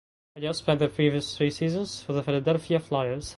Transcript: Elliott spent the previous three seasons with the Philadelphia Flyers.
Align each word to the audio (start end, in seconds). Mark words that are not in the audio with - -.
Elliott 0.35 0.55
spent 0.55 0.79
the 0.79 0.87
previous 0.89 1.37
three 1.37 1.51
seasons 1.51 2.03
with 2.07 2.15
the 2.17 2.23
Philadelphia 2.23 2.79
Flyers. 2.79 3.29